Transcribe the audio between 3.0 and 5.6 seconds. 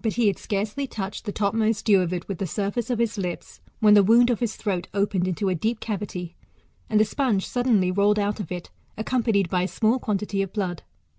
lips, when the wound of his throat opened into a